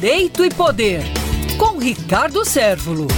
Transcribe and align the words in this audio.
Direito 0.00 0.44
e 0.44 0.48
Poder, 0.48 1.02
com 1.58 1.76
Ricardo 1.76 2.44
Sérvulo. 2.44 3.08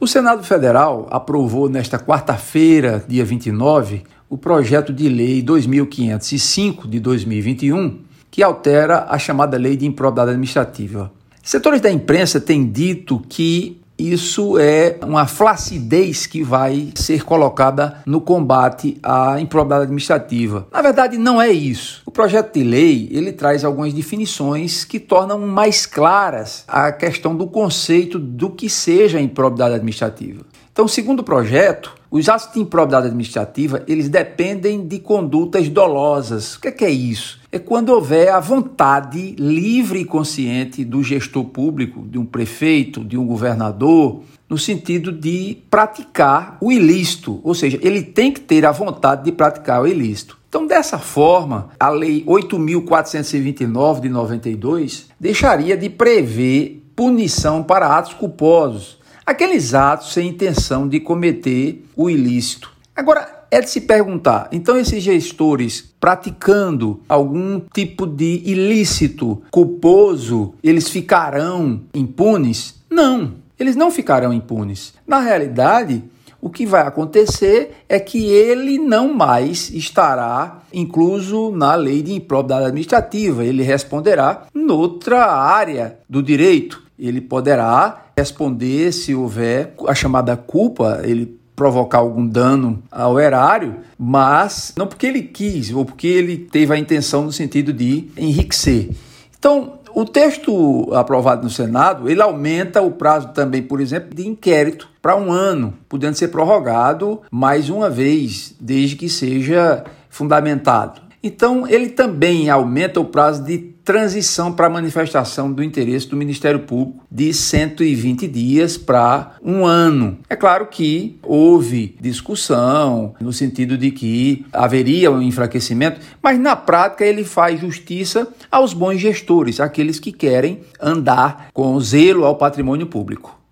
O 0.00 0.06
Senado 0.06 0.44
Federal 0.44 1.08
aprovou 1.10 1.68
nesta 1.68 1.98
quarta-feira, 1.98 3.04
dia 3.08 3.24
29, 3.24 4.04
o 4.30 4.38
projeto 4.38 4.92
de 4.92 5.08
lei 5.08 5.42
2505 5.42 6.86
de 6.86 7.00
2021, 7.00 7.98
que 8.30 8.44
altera 8.44 9.06
a 9.08 9.18
chamada 9.18 9.58
Lei 9.58 9.76
de 9.76 9.86
Improbidade 9.86 10.30
Administrativa. 10.30 11.10
Setores 11.42 11.80
da 11.80 11.90
imprensa 11.90 12.40
têm 12.40 12.64
dito 12.64 13.20
que 13.28 13.80
isso 13.98 14.58
é 14.58 14.98
uma 15.02 15.26
flacidez 15.26 16.26
que 16.26 16.42
vai 16.42 16.90
ser 16.94 17.24
colocada 17.24 18.02
no 18.04 18.20
combate 18.20 18.98
à 19.02 19.40
improbidade 19.40 19.84
administrativa. 19.84 20.66
Na 20.72 20.82
verdade, 20.82 21.16
não 21.16 21.40
é 21.40 21.50
isso. 21.50 22.02
O 22.04 22.10
projeto 22.10 22.54
de 22.54 22.64
lei 22.64 23.08
ele 23.12 23.32
traz 23.32 23.64
algumas 23.64 23.92
definições 23.92 24.84
que 24.84 24.98
tornam 24.98 25.38
mais 25.40 25.86
claras 25.86 26.64
a 26.66 26.90
questão 26.90 27.36
do 27.36 27.46
conceito 27.46 28.18
do 28.18 28.50
que 28.50 28.68
seja 28.68 29.20
improbidade 29.20 29.74
administrativa. 29.74 30.42
Então, 30.72 30.88
segundo 30.88 31.20
o 31.20 31.24
projeto, 31.24 31.94
os 32.10 32.28
atos 32.28 32.52
de 32.52 32.58
improbidade 32.58 33.06
administrativa, 33.06 33.84
eles 33.86 34.08
dependem 34.08 34.84
de 34.84 34.98
condutas 34.98 35.68
dolosas. 35.68 36.56
O 36.56 36.60
que 36.60 36.68
é, 36.68 36.72
que 36.72 36.84
é 36.84 36.90
isso? 36.90 37.38
É 37.54 37.58
quando 37.60 37.90
houver 37.90 38.30
a 38.30 38.40
vontade 38.40 39.36
livre 39.38 40.00
e 40.00 40.04
consciente 40.04 40.84
do 40.84 41.04
gestor 41.04 41.44
público, 41.44 42.04
de 42.04 42.18
um 42.18 42.26
prefeito, 42.26 43.04
de 43.04 43.16
um 43.16 43.24
governador, 43.24 44.22
no 44.50 44.58
sentido 44.58 45.12
de 45.12 45.58
praticar 45.70 46.58
o 46.60 46.72
ilícito, 46.72 47.40
ou 47.44 47.54
seja, 47.54 47.78
ele 47.80 48.02
tem 48.02 48.32
que 48.32 48.40
ter 48.40 48.66
a 48.66 48.72
vontade 48.72 49.22
de 49.22 49.30
praticar 49.30 49.80
o 49.82 49.86
ilícito. 49.86 50.36
Então, 50.48 50.66
dessa 50.66 50.98
forma, 50.98 51.70
a 51.78 51.90
Lei 51.90 52.24
8.429 52.24 54.00
de 54.00 54.08
92 54.08 55.06
deixaria 55.20 55.76
de 55.76 55.88
prever 55.88 56.82
punição 56.96 57.62
para 57.62 57.96
atos 57.96 58.14
culposos 58.14 58.98
aqueles 59.24 59.74
atos 59.74 60.12
sem 60.12 60.28
intenção 60.28 60.88
de 60.88 60.98
cometer 60.98 61.84
o 61.96 62.10
ilícito. 62.10 62.72
Agora, 62.94 63.33
é 63.54 63.60
de 63.60 63.70
se 63.70 63.82
perguntar, 63.82 64.48
então 64.50 64.76
esses 64.76 65.00
gestores 65.00 65.94
praticando 66.00 67.00
algum 67.08 67.60
tipo 67.72 68.04
de 68.04 68.42
ilícito 68.44 69.40
culposo, 69.48 70.54
eles 70.60 70.88
ficarão 70.88 71.82
impunes? 71.94 72.82
Não, 72.90 73.34
eles 73.56 73.76
não 73.76 73.92
ficarão 73.92 74.32
impunes. 74.32 74.92
Na 75.06 75.20
realidade, 75.20 76.02
o 76.40 76.50
que 76.50 76.66
vai 76.66 76.82
acontecer 76.82 77.76
é 77.88 78.00
que 78.00 78.24
ele 78.24 78.76
não 78.76 79.14
mais 79.14 79.70
estará 79.70 80.62
incluso 80.72 81.52
na 81.52 81.76
lei 81.76 82.02
de 82.02 82.12
improbidade 82.12 82.66
administrativa, 82.66 83.44
ele 83.44 83.62
responderá 83.62 84.48
noutra 84.52 85.26
área 85.26 86.00
do 86.10 86.20
direito. 86.20 86.82
Ele 86.98 87.20
poderá 87.20 88.06
responder 88.18 88.90
se 88.90 89.14
houver 89.14 89.74
a 89.86 89.94
chamada 89.94 90.36
culpa, 90.36 91.02
ele 91.04 91.38
provocar 91.54 91.98
algum 91.98 92.26
dano 92.26 92.82
ao 92.90 93.18
erário, 93.18 93.76
mas 93.98 94.72
não 94.76 94.86
porque 94.86 95.06
ele 95.06 95.22
quis 95.22 95.72
ou 95.72 95.84
porque 95.84 96.06
ele 96.06 96.36
teve 96.36 96.74
a 96.74 96.78
intenção 96.78 97.24
no 97.24 97.32
sentido 97.32 97.72
de 97.72 98.08
enriquecer. 98.16 98.90
Então, 99.38 99.74
o 99.94 100.04
texto 100.04 100.92
aprovado 100.92 101.44
no 101.44 101.50
Senado, 101.50 102.10
ele 102.10 102.20
aumenta 102.20 102.82
o 102.82 102.90
prazo 102.90 103.28
também, 103.28 103.62
por 103.62 103.80
exemplo, 103.80 104.14
de 104.14 104.26
inquérito 104.26 104.88
para 105.00 105.14
um 105.14 105.30
ano, 105.30 105.74
podendo 105.88 106.16
ser 106.16 106.28
prorrogado 106.28 107.20
mais 107.30 107.70
uma 107.70 107.88
vez, 107.88 108.54
desde 108.58 108.96
que 108.96 109.08
seja 109.08 109.84
fundamentado. 110.08 111.03
Então, 111.26 111.66
ele 111.66 111.88
também 111.88 112.50
aumenta 112.50 113.00
o 113.00 113.06
prazo 113.06 113.42
de 113.44 113.56
transição 113.82 114.52
para 114.52 114.68
manifestação 114.68 115.50
do 115.50 115.62
interesse 115.62 116.06
do 116.06 116.18
Ministério 116.18 116.60
Público 116.60 117.02
de 117.10 117.32
120 117.32 118.28
dias 118.28 118.76
para 118.76 119.36
um 119.42 119.64
ano. 119.64 120.18
É 120.28 120.36
claro 120.36 120.66
que 120.66 121.18
houve 121.22 121.96
discussão 121.98 123.14
no 123.18 123.32
sentido 123.32 123.78
de 123.78 123.90
que 123.90 124.44
haveria 124.52 125.10
um 125.10 125.22
enfraquecimento, 125.22 125.98
mas 126.22 126.38
na 126.38 126.56
prática 126.56 127.06
ele 127.06 127.24
faz 127.24 127.58
justiça 127.58 128.28
aos 128.50 128.74
bons 128.74 128.98
gestores, 128.98 129.60
aqueles 129.60 129.98
que 129.98 130.12
querem 130.12 130.60
andar 130.78 131.48
com 131.54 131.80
zelo 131.80 132.26
ao 132.26 132.36
patrimônio 132.36 132.86
público. 132.86 133.38